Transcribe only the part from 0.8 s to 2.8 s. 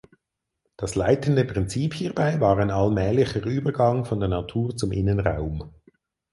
leitende Prinzip hierbei war ein